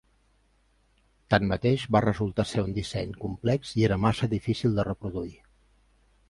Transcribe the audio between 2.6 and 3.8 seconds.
un disseny complex